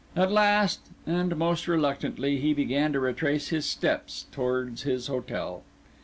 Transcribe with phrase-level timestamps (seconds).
[0.15, 5.61] At last, and most reluctantly, he began to retrace his steps towards his hotel.